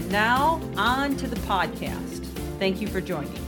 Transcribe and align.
And 0.00 0.10
now, 0.10 0.62
on 0.78 1.14
to 1.18 1.26
the 1.26 1.36
podcast. 1.40 2.24
Thank 2.58 2.80
you 2.80 2.88
for 2.88 3.02
joining. 3.02 3.38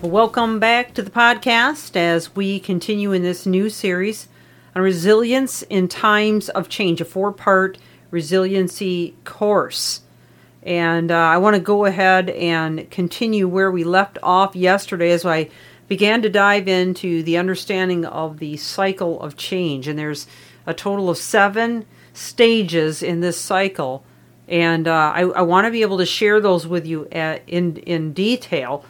Welcome 0.00 0.58
back 0.58 0.94
to 0.94 1.02
the 1.02 1.10
podcast 1.10 1.94
as 1.94 2.34
we 2.34 2.58
continue 2.58 3.12
in 3.12 3.22
this 3.22 3.44
new 3.44 3.68
series 3.68 4.26
on 4.74 4.80
resilience 4.80 5.60
in 5.64 5.86
times 5.88 6.48
of 6.48 6.70
change, 6.70 7.02
a 7.02 7.04
four 7.04 7.30
part 7.30 7.76
resiliency 8.10 9.16
course. 9.24 10.00
And 10.62 11.10
uh, 11.10 11.18
I 11.18 11.36
want 11.36 11.54
to 11.54 11.60
go 11.60 11.84
ahead 11.84 12.30
and 12.30 12.90
continue 12.90 13.46
where 13.48 13.70
we 13.70 13.84
left 13.84 14.16
off 14.22 14.56
yesterday 14.56 15.10
as 15.10 15.26
I 15.26 15.50
began 15.88 16.22
to 16.22 16.30
dive 16.30 16.68
into 16.68 17.22
the 17.22 17.36
understanding 17.36 18.06
of 18.06 18.38
the 18.38 18.56
cycle 18.56 19.20
of 19.20 19.36
change. 19.36 19.88
And 19.88 19.98
there's 19.98 20.26
a 20.64 20.72
total 20.72 21.10
of 21.10 21.18
seven 21.18 21.84
stages 22.12 23.02
in 23.02 23.20
this 23.20 23.38
cycle. 23.38 24.04
And 24.48 24.86
uh, 24.86 25.12
I, 25.14 25.20
I 25.22 25.42
want 25.42 25.66
to 25.66 25.70
be 25.70 25.82
able 25.82 25.98
to 25.98 26.06
share 26.06 26.40
those 26.40 26.66
with 26.66 26.86
you 26.86 27.08
at, 27.10 27.42
in, 27.46 27.76
in 27.78 28.12
detail, 28.12 28.84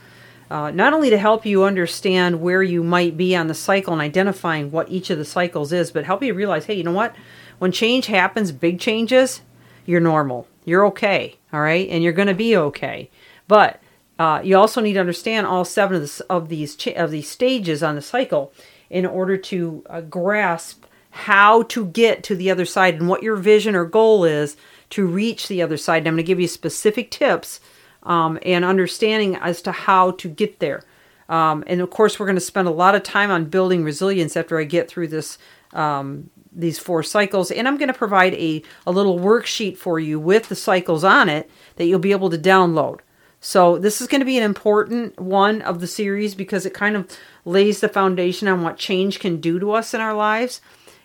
uh, 0.51 0.71
not 0.71 0.93
only 0.93 1.11
to 1.11 1.19
help 1.19 1.47
you 1.47 1.65
understand 1.65 2.41
where 2.41 2.63
you 2.63 2.83
might 2.83 3.17
be 3.17 3.37
on 3.37 3.47
the 3.47 3.55
cycle 3.55 3.93
and 3.93 4.03
identifying 4.03 4.71
what 4.71 4.91
each 4.91 5.11
of 5.11 5.19
the 5.19 5.25
cycles 5.25 5.73
is, 5.73 5.91
but 5.91 6.05
help 6.05 6.23
you 6.23 6.35
realize 6.35 6.67
hey, 6.67 6.75
you 6.75 6.85
know 6.85 6.93
what? 6.93 7.15
When 7.59 7.71
change 7.71 8.07
happens, 8.07 8.51
big 8.51 8.81
changes, 8.81 9.43
you're 9.87 10.01
normal. 10.01 10.49
You're 10.65 10.87
okay. 10.87 11.37
All 11.53 11.61
right. 11.61 11.89
And 11.89 12.03
you're 12.03 12.13
going 12.13 12.29
to 12.29 12.35
be 12.35 12.57
okay. 12.57 13.11
But 13.49 13.81
uh, 14.19 14.41
you 14.43 14.57
also 14.57 14.81
need 14.81 14.95
to 14.95 15.01
understand 15.01 15.47
all 15.47 15.65
seven 15.65 16.03
of, 16.03 16.23
of 16.29 16.49
these 16.49 16.77
of 16.89 17.11
these 17.11 17.29
stages 17.29 17.83
on 17.83 17.95
the 17.95 18.03
cycle 18.03 18.53
in 18.91 19.07
order 19.07 19.37
to 19.37 19.85
uh, 19.89 20.01
grasp 20.01 20.85
how 21.13 21.63
to 21.65 21.87
get 21.87 22.25
to 22.25 22.35
the 22.35 22.51
other 22.51 22.65
side 22.65 22.95
and 22.95 23.09
what 23.09 23.23
your 23.23 23.37
vision 23.37 23.77
or 23.77 23.85
goal 23.85 24.25
is 24.25 24.57
to 24.91 25.07
reach 25.07 25.47
the 25.47 25.63
other 25.63 25.77
side. 25.77 25.99
And 25.99 26.09
I'm 26.09 26.15
going 26.15 26.25
to 26.25 26.27
give 26.27 26.41
you 26.41 26.49
specific 26.49 27.11
tips 27.11 27.61
um, 28.03 28.39
and 28.43 28.65
understanding 28.65 29.37
as 29.37 29.63
to 29.63 29.73
how 29.73 30.13
to 30.13 30.29
get 30.29 30.59
there. 30.59 30.83
Um, 31.29 31.65
and 31.67 31.81
of 31.81 31.91
course, 31.91 32.19
we're 32.19 32.27
going 32.27 32.37
to 32.37 32.41
spend 32.41 32.67
a 32.67 32.73
lot 32.73 32.95
of 32.95 33.03
time 33.03 33.31
on 33.31 33.45
building 33.45 33.85
resilience 33.85 34.37
after 34.37 34.59
I 34.59 34.65
get 34.65 34.89
through 34.89 35.09
this 35.09 35.39
um, 35.73 36.31
these 36.55 36.79
four 36.79 37.03
cycles. 37.03 37.51
And 37.51 37.67
I'm 37.67 37.79
going 37.79 37.89
to 37.89 37.95
provide 37.95 38.35
a, 38.35 38.63
a 38.87 38.93
little 38.93 39.19
worksheet 39.19 39.77
for 39.79 39.99
you 39.99 40.21
with 40.21 40.49
the 40.49 40.55
cycles 40.55 41.05
on 41.05 41.29
it 41.29 41.51
that 41.77 41.87
you'll 41.87 41.99
be 41.99 42.13
able 42.13 42.29
to 42.31 42.39
download. 42.39 43.01
So 43.41 43.79
this 43.79 44.01
is 44.01 44.07
going 44.07 44.21
to 44.21 44.27
be 44.27 44.39
an 44.39 44.45
important 44.45 45.19
one 45.19 45.63
of 45.63 45.81
the 45.81 45.87
series 45.87 46.35
because 46.35 46.65
it 46.65 46.75
kind 46.75 46.95
of 46.95 47.09
lays 47.45 47.81
the 47.81 47.89
foundation 47.89 48.47
on 48.49 48.63
what 48.63 48.77
change 48.77 49.19
can 49.19 49.41
do 49.41 49.59
to 49.59 49.73
us 49.73 49.95
in 49.95 50.01
our 50.01 50.15
lives. 50.15 50.61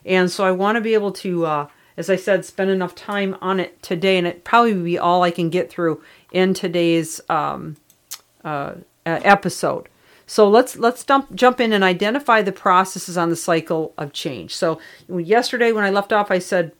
And 0.07 0.31
so 0.31 0.45
I 0.45 0.51
want 0.51 0.77
to 0.77 0.81
be 0.81 0.93
able 0.93 1.11
to, 1.13 1.45
uh, 1.45 1.67
as 1.97 2.09
I 2.09 2.15
said, 2.15 2.45
spend 2.45 2.69
enough 2.69 2.95
time 2.95 3.35
on 3.41 3.59
it 3.59 3.81
today, 3.83 4.17
and 4.17 4.25
it 4.25 4.43
probably 4.43 4.73
will 4.73 4.83
be 4.83 4.97
all 4.97 5.23
I 5.23 5.31
can 5.31 5.49
get 5.49 5.69
through 5.69 6.01
in 6.31 6.53
today's 6.53 7.19
um, 7.29 7.75
uh, 8.43 8.75
episode. 9.05 9.89
So 10.25 10.49
let's 10.49 10.75
let's 10.77 11.03
dump, 11.03 11.33
jump 11.35 11.61
in 11.61 11.71
and 11.71 11.83
identify 11.83 12.41
the 12.41 12.51
processes 12.51 13.17
on 13.17 13.29
the 13.29 13.35
cycle 13.35 13.93
of 13.97 14.11
change. 14.11 14.55
So 14.55 14.79
yesterday 15.07 15.71
when 15.71 15.85
I 15.85 15.89
left 15.89 16.11
off, 16.11 16.31
I 16.31 16.39
said 16.39 16.73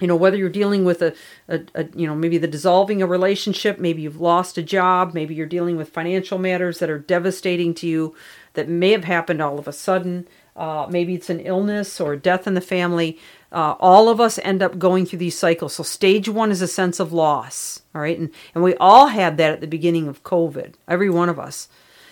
you 0.00 0.06
know 0.06 0.16
whether 0.16 0.36
you're 0.36 0.48
dealing 0.48 0.84
with 0.84 1.00
a, 1.00 1.14
a, 1.48 1.60
a, 1.74 1.86
you 1.94 2.06
know 2.06 2.14
maybe 2.14 2.38
the 2.38 2.46
dissolving 2.46 3.00
a 3.00 3.06
relationship 3.06 3.78
maybe 3.78 4.02
you've 4.02 4.20
lost 4.20 4.58
a 4.58 4.62
job 4.62 5.14
maybe 5.14 5.34
you're 5.34 5.46
dealing 5.46 5.76
with 5.76 5.88
financial 5.88 6.38
matters 6.38 6.78
that 6.78 6.90
are 6.90 6.98
devastating 6.98 7.72
to 7.72 7.86
you 7.86 8.14
that 8.54 8.68
may 8.68 8.90
have 8.90 9.04
happened 9.04 9.40
all 9.40 9.58
of 9.58 9.66
a 9.66 9.72
sudden 9.72 10.26
uh, 10.56 10.86
maybe 10.90 11.14
it's 11.14 11.30
an 11.30 11.40
illness 11.40 12.00
or 12.00 12.16
death 12.16 12.46
in 12.46 12.54
the 12.54 12.60
family 12.60 13.18
uh, 13.52 13.74
all 13.78 14.08
of 14.08 14.20
us 14.20 14.38
end 14.40 14.62
up 14.62 14.78
going 14.78 15.06
through 15.06 15.18
these 15.18 15.38
cycles 15.38 15.74
so 15.74 15.82
stage 15.82 16.28
one 16.28 16.50
is 16.50 16.62
a 16.62 16.68
sense 16.68 16.98
of 16.98 17.12
loss 17.12 17.82
all 17.94 18.00
right 18.00 18.18
and, 18.18 18.30
and 18.54 18.64
we 18.64 18.74
all 18.76 19.08
had 19.08 19.36
that 19.36 19.52
at 19.52 19.60
the 19.60 19.66
beginning 19.66 20.08
of 20.08 20.24
covid 20.24 20.74
every 20.88 21.10
one 21.10 21.28
of 21.28 21.38
us 21.38 21.68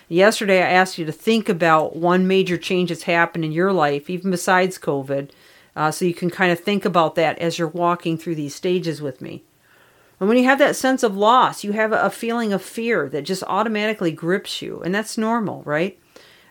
yesterday 0.08 0.62
i 0.62 0.70
asked 0.70 0.98
you 0.98 1.04
to 1.04 1.12
think 1.12 1.48
about 1.48 1.96
one 1.96 2.26
major 2.26 2.56
change 2.56 2.90
that's 2.90 3.04
happened 3.04 3.44
in 3.44 3.52
your 3.52 3.72
life 3.72 4.08
even 4.08 4.30
besides 4.30 4.78
covid 4.78 5.30
uh, 5.76 5.90
so 5.90 6.04
you 6.04 6.14
can 6.14 6.30
kind 6.30 6.52
of 6.52 6.60
think 6.60 6.84
about 6.84 7.14
that 7.16 7.38
as 7.38 7.58
you're 7.58 7.68
walking 7.68 8.16
through 8.16 8.36
these 8.36 8.54
stages 8.54 9.02
with 9.02 9.20
me. 9.20 9.42
And 10.20 10.28
when 10.28 10.38
you 10.38 10.44
have 10.44 10.60
that 10.60 10.76
sense 10.76 11.02
of 11.02 11.16
loss, 11.16 11.64
you 11.64 11.72
have 11.72 11.92
a 11.92 12.10
feeling 12.10 12.52
of 12.52 12.62
fear 12.62 13.08
that 13.08 13.22
just 13.22 13.42
automatically 13.44 14.12
grips 14.12 14.62
you, 14.62 14.80
and 14.80 14.94
that's 14.94 15.18
normal, 15.18 15.62
right? 15.64 15.98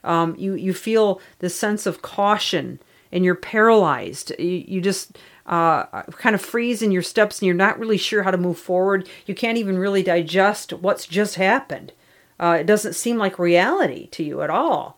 Um, 0.03 0.35
you 0.37 0.53
you 0.55 0.73
feel 0.73 1.21
this 1.39 1.55
sense 1.55 1.85
of 1.85 2.01
caution, 2.01 2.79
and 3.11 3.23
you're 3.23 3.35
paralyzed. 3.35 4.33
You, 4.37 4.63
you 4.67 4.81
just 4.81 5.17
uh, 5.45 5.83
kind 6.13 6.35
of 6.35 6.41
freeze 6.41 6.81
in 6.81 6.91
your 6.91 7.01
steps, 7.01 7.39
and 7.39 7.47
you're 7.47 7.55
not 7.55 7.79
really 7.79 7.97
sure 7.97 8.23
how 8.23 8.31
to 8.31 8.37
move 8.37 8.57
forward. 8.57 9.07
You 9.25 9.35
can't 9.35 9.57
even 9.57 9.77
really 9.77 10.03
digest 10.03 10.73
what's 10.73 11.05
just 11.05 11.35
happened. 11.35 11.93
Uh, 12.39 12.57
it 12.59 12.65
doesn't 12.65 12.93
seem 12.95 13.17
like 13.17 13.39
reality 13.39 14.07
to 14.07 14.23
you 14.23 14.41
at 14.41 14.49
all. 14.49 14.97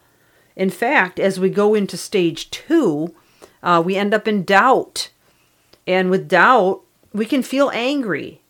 In 0.55 0.69
fact, 0.69 1.19
as 1.19 1.39
we 1.39 1.49
go 1.49 1.75
into 1.75 1.97
stage 1.97 2.49
two, 2.49 3.13
uh, 3.61 3.81
we 3.85 3.95
end 3.95 4.13
up 4.13 4.27
in 4.27 4.43
doubt. 4.43 5.09
And 5.85 6.09
with 6.09 6.27
doubt, 6.27 6.81
we 7.13 7.25
can 7.25 7.43
feel 7.43 7.69
angry. 7.73 8.41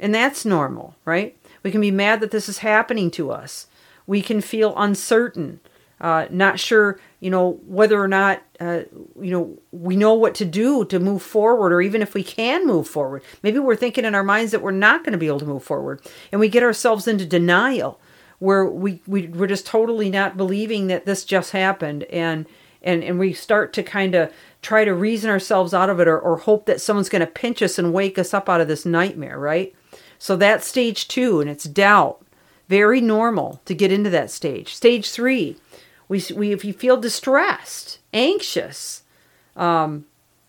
And 0.00 0.14
that's 0.14 0.44
normal, 0.44 0.94
right? 1.04 1.36
We 1.62 1.70
can 1.70 1.80
be 1.80 1.90
mad 1.90 2.20
that 2.20 2.30
this 2.30 2.48
is 2.48 2.58
happening 2.58 3.10
to 3.12 3.30
us. 3.30 3.66
We 4.06 4.22
can 4.22 4.40
feel 4.40 4.72
uncertain, 4.76 5.60
uh, 6.00 6.26
not 6.30 6.60
sure, 6.60 7.00
you 7.20 7.30
know, 7.30 7.60
whether 7.66 8.00
or 8.00 8.08
not, 8.08 8.42
uh, 8.60 8.82
you 9.20 9.30
know, 9.30 9.58
we 9.72 9.96
know 9.96 10.14
what 10.14 10.34
to 10.36 10.44
do 10.44 10.84
to 10.86 11.00
move 11.00 11.22
forward, 11.22 11.72
or 11.72 11.80
even 11.80 12.02
if 12.02 12.14
we 12.14 12.22
can 12.22 12.66
move 12.66 12.86
forward. 12.86 13.22
Maybe 13.42 13.58
we're 13.58 13.76
thinking 13.76 14.04
in 14.04 14.14
our 14.14 14.22
minds 14.22 14.52
that 14.52 14.62
we're 14.62 14.70
not 14.70 15.04
going 15.04 15.12
to 15.12 15.18
be 15.18 15.26
able 15.26 15.40
to 15.40 15.46
move 15.46 15.64
forward, 15.64 16.00
and 16.30 16.40
we 16.40 16.48
get 16.48 16.62
ourselves 16.62 17.08
into 17.08 17.26
denial, 17.26 18.00
where 18.38 18.64
we, 18.64 19.02
we 19.06 19.26
we're 19.28 19.48
just 19.48 19.66
totally 19.66 20.10
not 20.10 20.36
believing 20.36 20.86
that 20.86 21.06
this 21.06 21.24
just 21.24 21.50
happened, 21.50 22.04
and 22.04 22.46
and 22.82 23.02
and 23.02 23.18
we 23.18 23.32
start 23.32 23.72
to 23.72 23.82
kind 23.82 24.14
of 24.14 24.32
try 24.62 24.84
to 24.84 24.94
reason 24.94 25.30
ourselves 25.30 25.74
out 25.74 25.90
of 25.90 26.00
it 26.00 26.08
or, 26.08 26.18
or 26.18 26.38
hope 26.38 26.66
that 26.66 26.80
someone's 26.80 27.08
going 27.08 27.20
to 27.20 27.26
pinch 27.26 27.62
us 27.62 27.78
and 27.78 27.92
wake 27.92 28.18
us 28.18 28.32
up 28.32 28.48
out 28.48 28.60
of 28.60 28.68
this 28.68 28.84
nightmare, 28.86 29.38
right? 29.38 29.74
So 30.18 30.36
that's 30.36 30.66
stage 30.66 31.08
two, 31.08 31.40
and 31.40 31.50
it's 31.50 31.64
doubt. 31.64 32.24
Very 32.68 33.00
normal 33.00 33.62
to 33.64 33.74
get 33.74 33.90
into 33.90 34.10
that 34.10 34.30
stage. 34.30 34.74
Stage 34.74 35.10
three, 35.10 35.56
we, 36.08 36.22
we 36.34 36.52
if 36.52 36.64
you 36.64 36.72
feel 36.72 36.96
distressed, 36.96 37.98
anxious, 38.12 39.02
um, 39.56 40.06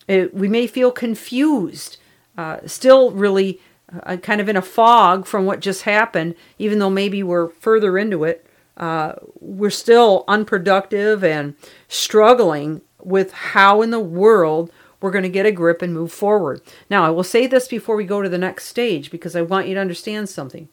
it, 0.08 0.34
we 0.34 0.48
may 0.48 0.68
feel 0.68 0.92
confused, 0.92 1.98
uh, 2.38 2.60
still 2.66 3.12
really 3.12 3.60
uh, 4.04 4.18
kind 4.18 4.40
of 4.42 4.50
in 4.50 4.58
a 4.58 4.62
fog 4.62 5.26
from 5.26 5.46
what 5.46 5.60
just 5.60 5.84
happened, 5.84 6.36
even 6.58 6.80
though 6.80 6.90
maybe 6.90 7.22
we're 7.24 7.50
further 7.50 7.98
into 7.98 8.24
it. 8.24 8.46
Uh, 8.78 9.16
we're 9.40 9.70
still 9.70 10.24
unproductive 10.28 11.24
and 11.24 11.54
struggling 11.88 12.82
with 13.02 13.32
how 13.34 13.82
in 13.82 13.92
the 13.92 14.00
world 14.00 14.72
we're 15.02 15.12
going 15.12 15.24
to 15.24 15.30
get 15.30 15.46
a 15.46 15.52
grip 15.52 15.82
and 15.82 15.94
move 15.94 16.12
forward. 16.12 16.62
Now, 16.90 17.06
I 17.06 17.10
will 17.10 17.24
say 17.24 17.48
this 17.48 17.68
before 17.68 17.96
we 17.96 18.06
go 18.06 18.22
to 18.22 18.30
the 18.30 18.38
next 18.38 18.66
stage 18.66 19.12
because 19.12 19.36
I 19.36 19.42
want 19.42 19.68
you 19.68 19.76
to 19.76 19.82
understand 19.82 20.30
something. 20.30 20.70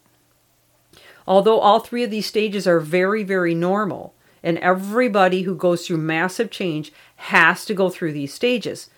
Although 1.27 1.59
all 1.59 1.81
three 1.81 2.05
of 2.05 2.11
these 2.11 2.27
stages 2.27 2.67
are 2.67 2.81
very, 2.81 3.25
very 3.25 3.55
normal, 3.55 4.15
and 4.47 4.57
everybody 4.59 5.43
who 5.43 5.55
goes 5.55 5.87
through 5.87 5.99
massive 5.99 6.51
change 6.51 6.93
has 7.17 7.65
to 7.67 7.75
go 7.75 7.91
through 7.91 8.13
these 8.13 8.33
stages, 8.33 8.89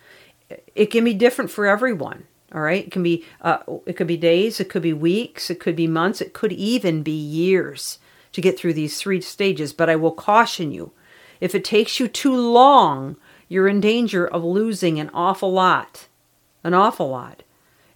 it 0.74 0.86
can 0.86 1.04
be 1.04 1.14
different 1.14 1.50
for 1.50 1.66
everyone. 1.66 2.24
All 2.54 2.60
right, 2.60 2.86
it 2.86 2.92
can 2.92 3.02
be 3.02 3.24
uh, 3.40 3.58
it 3.84 3.94
could 3.94 4.06
be 4.06 4.16
days, 4.16 4.60
it 4.60 4.70
could 4.70 4.82
be 4.82 4.92
weeks, 4.92 5.50
it 5.50 5.60
could 5.60 5.76
be 5.76 5.86
months, 5.86 6.20
it 6.20 6.32
could 6.32 6.52
even 6.52 7.02
be 7.02 7.10
years 7.10 7.98
to 8.32 8.40
get 8.40 8.58
through 8.58 8.74
these 8.74 8.98
three 8.98 9.20
stages. 9.20 9.72
But 9.72 9.90
I 9.90 9.96
will 9.96 10.12
caution 10.12 10.70
you 10.70 10.92
if 11.40 11.54
it 11.54 11.64
takes 11.64 12.00
you 12.00 12.08
too 12.08 12.34
long, 12.34 13.16
you're 13.48 13.68
in 13.68 13.80
danger 13.80 14.26
of 14.26 14.44
losing 14.44 14.98
an 14.98 15.10
awful 15.14 15.52
lot. 15.52 16.06
An 16.64 16.74
awful 16.74 17.08
lot. 17.08 17.42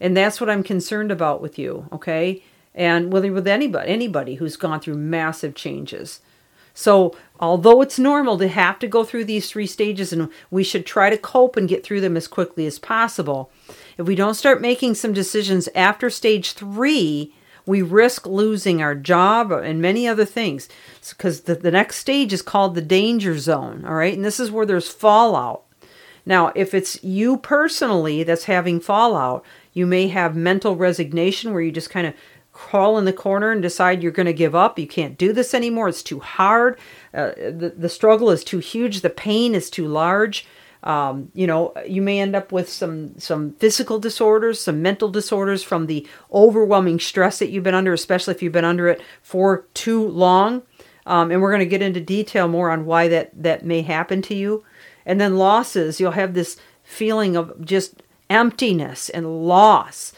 And 0.01 0.17
that's 0.17 0.41
what 0.41 0.51
I'm 0.51 0.63
concerned 0.63 1.11
about 1.11 1.41
with 1.41 1.59
you, 1.59 1.89
okay? 1.93 2.43
And 2.75 3.13
with, 3.13 3.25
with 3.27 3.47
anybody, 3.47 3.91
anybody 3.91 4.35
who's 4.37 4.57
gone 4.57 4.81
through 4.81 4.95
massive 4.95 5.55
changes. 5.55 6.21
So, 6.75 7.15
although 7.43 7.83
it's 7.83 7.99
normal 7.99 8.39
to 8.39 8.47
have 8.47 8.79
to 8.79 8.87
go 8.87 9.03
through 9.03 9.25
these 9.25 9.50
three 9.50 9.67
stages 9.67 10.12
and 10.12 10.31
we 10.50 10.62
should 10.62 10.87
try 10.87 11.11
to 11.11 11.19
cope 11.19 11.56
and 11.56 11.69
get 11.69 11.85
through 11.85 12.00
them 12.00 12.17
as 12.17 12.29
quickly 12.29 12.67
as 12.67 12.79
possible, 12.79 13.50
if 13.99 14.06
we 14.06 14.15
don't 14.15 14.35
start 14.35 14.62
making 14.62 14.94
some 14.94 15.12
decisions 15.12 15.69
after 15.75 16.09
stage 16.09 16.53
three, 16.53 17.35
we 17.67 17.83
risk 17.83 18.27
losing 18.27 18.81
our 18.81 18.94
job 18.94 19.50
and 19.50 19.83
many 19.83 20.06
other 20.06 20.25
things 20.25 20.69
because 21.11 21.43
the, 21.43 21.56
the 21.56 21.73
next 21.73 21.97
stage 21.97 22.33
is 22.33 22.43
called 22.43 22.75
the 22.77 22.81
danger 22.81 23.37
zone. 23.37 23.85
All 23.85 23.94
right. 23.94 24.15
And 24.15 24.25
this 24.25 24.41
is 24.41 24.50
where 24.50 24.67
there's 24.67 24.89
fallout. 24.89 25.65
Now, 26.25 26.53
if 26.55 26.73
it's 26.73 27.03
you 27.03 27.37
personally 27.37 28.23
that's 28.23 28.44
having 28.44 28.79
fallout, 28.79 29.44
you 29.73 29.87
may 29.87 30.06
have 30.09 30.37
mental 30.37 30.77
resignation 30.77 31.53
where 31.53 31.62
you 31.62 31.73
just 31.73 31.91
kind 31.91 32.06
of 32.06 32.15
crawl 32.62 32.97
in 32.97 33.05
the 33.05 33.12
corner 33.12 33.50
and 33.50 33.61
decide 33.61 34.03
you're 34.03 34.12
going 34.12 34.26
to 34.26 34.32
give 34.32 34.55
up. 34.55 34.79
You 34.79 34.87
can't 34.87 35.19
do 35.19 35.32
this 35.32 35.53
anymore. 35.53 35.88
It's 35.88 36.03
too 36.03 36.20
hard. 36.20 36.79
Uh, 37.12 37.32
the, 37.37 37.75
the 37.76 37.88
struggle 37.88 38.31
is 38.31 38.44
too 38.44 38.61
huge. 38.61 39.00
The 39.00 39.11
pain 39.11 39.55
is 39.55 39.69
too 39.69 39.88
large. 39.88 40.47
Um, 40.85 41.31
you 41.35 41.47
know, 41.47 41.75
you 41.87 42.03
may 42.03 42.20
end 42.20 42.35
up 42.35 42.50
with 42.50 42.69
some 42.69 43.19
some 43.19 43.53
physical 43.55 43.99
disorders, 43.99 44.61
some 44.61 44.81
mental 44.81 45.09
disorders 45.09 45.62
from 45.62 45.87
the 45.87 46.06
overwhelming 46.32 46.99
stress 47.00 47.38
that 47.38 47.50
you've 47.50 47.64
been 47.64 47.75
under, 47.75 47.93
especially 47.93 48.35
if 48.35 48.43
you've 48.43 48.53
been 48.53 48.65
under 48.65 48.88
it 48.88 49.00
for 49.23 49.65
too 49.75 50.06
long. 50.08 50.62
Um, 51.05 51.31
and 51.31 51.43
we're 51.43 51.50
going 51.50 51.69
to 51.69 51.76
get 51.76 51.82
into 51.82 52.00
detail 52.00 52.49
more 52.49 52.70
on 52.70 52.87
why 52.87 53.08
that 53.08 53.31
that 53.43 53.65
may 53.65 53.82
happen 53.82 54.23
to 54.23 54.35
you. 54.35 54.65
And 55.05 55.20
then 55.20 55.37
losses, 55.37 56.00
you'll 56.00 56.12
have 56.12 56.35
this 56.35 56.56
feeling 56.82 57.37
of 57.37 57.65
just 57.65 58.03
emptiness 58.31 59.08
and 59.11 59.47
loss. 59.47 60.12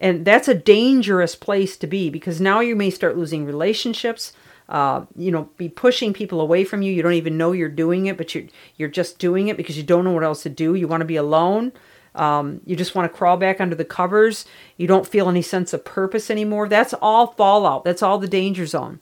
And 0.00 0.24
that's 0.24 0.48
a 0.48 0.54
dangerous 0.54 1.36
place 1.36 1.76
to 1.76 1.86
be 1.86 2.08
because 2.08 2.40
now 2.40 2.60
you 2.60 2.74
may 2.74 2.90
start 2.90 3.18
losing 3.18 3.44
relationships 3.44 4.32
uh, 4.70 5.04
you 5.16 5.32
know, 5.32 5.50
be 5.56 5.68
pushing 5.68 6.12
people 6.12 6.40
away 6.40 6.64
from 6.64 6.80
you. 6.80 6.92
You 6.92 7.02
don't 7.02 7.14
even 7.14 7.36
know 7.36 7.50
you're 7.50 7.68
doing 7.68 8.06
it, 8.06 8.16
but 8.16 8.34
you're 8.34 8.44
you're 8.76 8.88
just 8.88 9.18
doing 9.18 9.48
it 9.48 9.56
because 9.56 9.76
you 9.76 9.82
don't 9.82 10.04
know 10.04 10.12
what 10.12 10.22
else 10.22 10.44
to 10.44 10.48
do. 10.48 10.76
You 10.76 10.86
want 10.86 11.00
to 11.00 11.06
be 11.06 11.16
alone. 11.16 11.72
Um, 12.14 12.60
you 12.64 12.76
just 12.76 12.94
want 12.94 13.10
to 13.10 13.16
crawl 13.16 13.36
back 13.36 13.60
under 13.60 13.74
the 13.74 13.84
covers. 13.84 14.46
You 14.76 14.86
don't 14.86 15.06
feel 15.06 15.28
any 15.28 15.42
sense 15.42 15.72
of 15.72 15.84
purpose 15.84 16.30
anymore. 16.30 16.68
That's 16.68 16.94
all 16.94 17.28
fallout. 17.28 17.84
That's 17.84 18.02
all 18.02 18.18
the 18.18 18.28
danger 18.28 18.64
zone. 18.64 19.00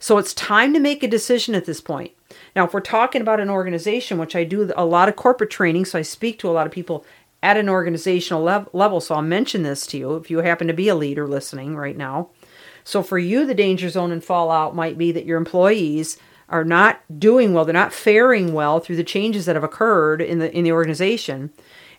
So 0.00 0.18
it's 0.18 0.34
time 0.34 0.74
to 0.74 0.80
make 0.80 1.02
a 1.02 1.08
decision 1.08 1.54
at 1.54 1.64
this 1.64 1.80
point. 1.80 2.12
Now, 2.54 2.64
if 2.64 2.74
we're 2.74 2.80
talking 2.80 3.22
about 3.22 3.40
an 3.40 3.50
organization, 3.50 4.18
which 4.18 4.36
I 4.36 4.42
do 4.42 4.72
a 4.76 4.84
lot 4.84 5.08
of 5.08 5.16
corporate 5.16 5.50
training, 5.50 5.84
so 5.84 5.98
I 5.98 6.02
speak 6.02 6.40
to 6.40 6.48
a 6.48 6.52
lot 6.52 6.66
of 6.66 6.72
people 6.72 7.06
at 7.44 7.58
an 7.58 7.68
organizational 7.68 8.42
level, 8.72 9.00
so 9.02 9.14
I'll 9.14 9.22
mention 9.22 9.62
this 9.64 9.86
to 9.88 9.98
you 9.98 10.16
if 10.16 10.30
you 10.30 10.38
happen 10.38 10.66
to 10.66 10.72
be 10.72 10.88
a 10.88 10.94
leader 10.94 11.28
listening 11.28 11.76
right 11.76 11.96
now. 11.96 12.30
So 12.84 13.02
for 13.02 13.18
you, 13.18 13.44
the 13.44 13.54
danger 13.54 13.90
zone 13.90 14.10
and 14.10 14.24
fallout 14.24 14.74
might 14.74 14.96
be 14.96 15.12
that 15.12 15.26
your 15.26 15.36
employees 15.36 16.16
are 16.48 16.64
not 16.64 17.02
doing 17.18 17.52
well, 17.52 17.66
they're 17.66 17.74
not 17.74 17.92
faring 17.92 18.54
well 18.54 18.80
through 18.80 18.96
the 18.96 19.04
changes 19.04 19.44
that 19.44 19.56
have 19.56 19.64
occurred 19.64 20.22
in 20.22 20.38
the 20.38 20.50
in 20.56 20.64
the 20.64 20.72
organization. 20.72 21.50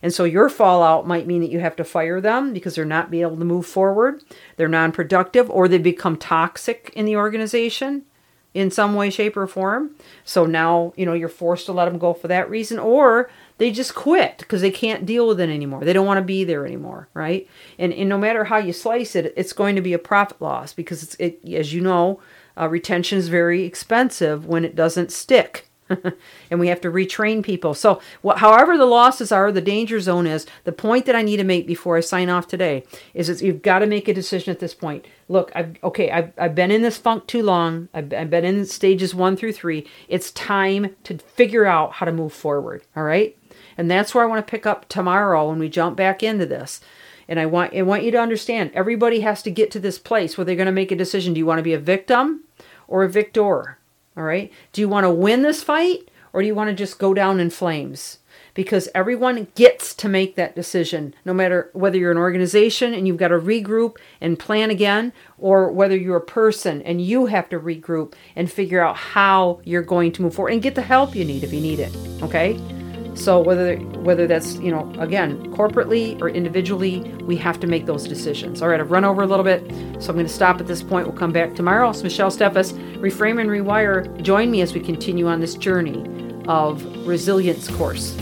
And 0.02 0.12
so 0.12 0.24
your 0.24 0.48
fallout 0.48 1.06
might 1.06 1.26
mean 1.28 1.40
that 1.42 1.50
you 1.50 1.60
have 1.60 1.76
to 1.76 1.84
fire 1.84 2.20
them 2.20 2.52
because 2.52 2.74
they're 2.74 2.84
not 2.84 3.10
being 3.10 3.22
able 3.22 3.38
to 3.38 3.44
move 3.44 3.66
forward, 3.66 4.22
they're 4.56 4.68
non-productive, 4.68 5.48
or 5.48 5.68
they 5.68 5.78
become 5.78 6.16
toxic 6.16 6.92
in 6.94 7.06
the 7.06 7.16
organization 7.16 8.02
in 8.52 8.70
some 8.70 8.94
way, 8.94 9.10
shape, 9.10 9.36
or 9.36 9.46
form. 9.46 9.90
So 10.24 10.46
now, 10.46 10.92
you 10.96 11.04
know, 11.06 11.12
you're 11.12 11.28
forced 11.28 11.66
to 11.66 11.72
let 11.72 11.84
them 11.84 11.98
go 11.98 12.14
for 12.14 12.28
that 12.28 12.48
reason, 12.48 12.78
or 12.78 13.30
they 13.58 13.70
just 13.70 13.94
quit 13.94 14.38
because 14.38 14.60
they 14.60 14.70
can't 14.70 15.06
deal 15.06 15.26
with 15.26 15.40
it 15.40 15.48
anymore. 15.48 15.84
They 15.84 15.92
don't 15.92 16.06
want 16.06 16.18
to 16.18 16.24
be 16.24 16.44
there 16.44 16.66
anymore, 16.66 17.08
right? 17.14 17.48
And, 17.78 17.92
and 17.92 18.08
no 18.08 18.18
matter 18.18 18.44
how 18.44 18.58
you 18.58 18.72
slice 18.72 19.16
it, 19.16 19.32
it's 19.36 19.52
going 19.52 19.76
to 19.76 19.82
be 19.82 19.92
a 19.92 19.98
profit 19.98 20.40
loss 20.40 20.72
because 20.72 21.02
it's, 21.02 21.14
it, 21.18 21.40
as 21.52 21.72
you 21.72 21.80
know, 21.80 22.20
uh, 22.58 22.68
retention 22.68 23.18
is 23.18 23.28
very 23.28 23.64
expensive 23.64 24.46
when 24.46 24.64
it 24.64 24.76
doesn't 24.76 25.12
stick. 25.12 25.68
and 26.50 26.58
we 26.58 26.66
have 26.66 26.80
to 26.80 26.90
retrain 26.90 27.44
people. 27.44 27.72
So, 27.72 28.00
wh- 28.24 28.38
however 28.38 28.76
the 28.76 28.86
losses 28.86 29.30
are, 29.30 29.52
the 29.52 29.60
danger 29.60 30.00
zone 30.00 30.26
is, 30.26 30.44
the 30.64 30.72
point 30.72 31.06
that 31.06 31.14
I 31.14 31.22
need 31.22 31.36
to 31.36 31.44
make 31.44 31.64
before 31.64 31.96
I 31.96 32.00
sign 32.00 32.28
off 32.28 32.48
today 32.48 32.82
is 33.14 33.28
that 33.28 33.40
you've 33.40 33.62
got 33.62 33.78
to 33.80 33.86
make 33.86 34.08
a 34.08 34.14
decision 34.14 34.50
at 34.50 34.58
this 34.58 34.74
point. 34.74 35.06
Look, 35.28 35.52
I've, 35.54 35.76
okay, 35.84 36.10
I've, 36.10 36.32
I've 36.36 36.56
been 36.56 36.72
in 36.72 36.82
this 36.82 36.96
funk 36.96 37.28
too 37.28 37.44
long. 37.44 37.88
I've, 37.94 38.12
I've 38.12 38.30
been 38.30 38.44
in 38.44 38.66
stages 38.66 39.14
one 39.14 39.36
through 39.36 39.52
three. 39.52 39.86
It's 40.08 40.32
time 40.32 40.96
to 41.04 41.18
figure 41.18 41.66
out 41.66 41.92
how 41.92 42.06
to 42.06 42.12
move 42.12 42.32
forward. 42.32 42.82
All 42.96 43.04
right. 43.04 43.36
And 43.78 43.90
that's 43.90 44.14
where 44.14 44.24
I 44.24 44.26
want 44.26 44.46
to 44.46 44.50
pick 44.50 44.66
up 44.66 44.88
tomorrow 44.88 45.48
when 45.48 45.58
we 45.58 45.68
jump 45.68 45.96
back 45.96 46.22
into 46.22 46.46
this. 46.46 46.80
And 47.28 47.40
I 47.40 47.46
want 47.46 47.74
I 47.74 47.82
want 47.82 48.04
you 48.04 48.10
to 48.12 48.20
understand 48.20 48.70
everybody 48.72 49.20
has 49.20 49.42
to 49.42 49.50
get 49.50 49.70
to 49.72 49.80
this 49.80 49.98
place 49.98 50.36
where 50.36 50.44
they're 50.44 50.54
going 50.54 50.66
to 50.66 50.72
make 50.72 50.92
a 50.92 50.96
decision. 50.96 51.34
Do 51.34 51.38
you 51.38 51.46
want 51.46 51.58
to 51.58 51.64
be 51.64 51.74
a 51.74 51.78
victim 51.78 52.44
or 52.86 53.02
a 53.02 53.08
victor? 53.08 53.78
All 54.16 54.22
right? 54.22 54.52
Do 54.72 54.80
you 54.80 54.88
want 54.88 55.04
to 55.04 55.10
win 55.10 55.42
this 55.42 55.62
fight 55.62 56.10
or 56.32 56.40
do 56.40 56.46
you 56.46 56.54
want 56.54 56.68
to 56.68 56.74
just 56.74 56.98
go 56.98 57.14
down 57.14 57.40
in 57.40 57.50
flames? 57.50 58.18
Because 58.54 58.88
everyone 58.94 59.48
gets 59.54 59.94
to 59.94 60.08
make 60.08 60.34
that 60.36 60.54
decision, 60.54 61.14
no 61.26 61.34
matter 61.34 61.70
whether 61.74 61.98
you're 61.98 62.10
an 62.10 62.16
organization 62.16 62.94
and 62.94 63.06
you've 63.06 63.18
got 63.18 63.28
to 63.28 63.38
regroup 63.38 63.96
and 64.20 64.38
plan 64.38 64.70
again, 64.70 65.12
or 65.36 65.70
whether 65.70 65.96
you're 65.96 66.16
a 66.16 66.22
person 66.22 66.80
and 66.82 67.02
you 67.02 67.26
have 67.26 67.50
to 67.50 67.60
regroup 67.60 68.14
and 68.34 68.50
figure 68.50 68.82
out 68.82 68.96
how 68.96 69.60
you're 69.64 69.82
going 69.82 70.12
to 70.12 70.22
move 70.22 70.34
forward 70.34 70.52
and 70.52 70.62
get 70.62 70.74
the 70.74 70.82
help 70.82 71.14
you 71.14 71.24
need 71.24 71.44
if 71.44 71.52
you 71.52 71.60
need 71.60 71.80
it. 71.80 71.94
Okay? 72.22 72.58
So 73.16 73.40
whether 73.40 73.76
whether 73.76 74.26
that's 74.26 74.56
you 74.56 74.70
know 74.70 74.92
again 74.98 75.52
corporately 75.52 76.20
or 76.20 76.28
individually, 76.28 77.00
we 77.24 77.36
have 77.38 77.58
to 77.60 77.66
make 77.66 77.86
those 77.86 78.06
decisions. 78.06 78.62
All 78.62 78.68
right, 78.68 78.78
I've 78.78 78.90
run 78.90 79.04
over 79.04 79.22
a 79.22 79.26
little 79.26 79.44
bit, 79.44 79.62
so 79.98 80.10
I'm 80.10 80.16
going 80.16 80.26
to 80.26 80.32
stop 80.32 80.60
at 80.60 80.66
this 80.66 80.82
point. 80.82 81.06
We'll 81.06 81.16
come 81.16 81.32
back 81.32 81.54
tomorrow. 81.54 81.90
It's 81.90 82.02
Michelle 82.02 82.30
Steffes, 82.30 82.72
Reframe 82.98 83.40
and 83.40 83.50
Rewire. 83.50 84.22
Join 84.22 84.50
me 84.50 84.60
as 84.60 84.74
we 84.74 84.80
continue 84.80 85.26
on 85.26 85.40
this 85.40 85.54
journey 85.54 86.04
of 86.46 86.84
resilience 87.06 87.68
course. 87.68 88.16